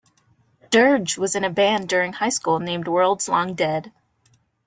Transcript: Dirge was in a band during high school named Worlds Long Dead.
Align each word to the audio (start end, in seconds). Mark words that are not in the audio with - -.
Dirge 0.71 1.19
was 1.19 1.35
in 1.35 1.43
a 1.43 1.49
band 1.51 1.87
during 1.87 2.13
high 2.13 2.29
school 2.29 2.57
named 2.59 2.87
Worlds 2.87 3.29
Long 3.29 3.53
Dead. 3.53 3.91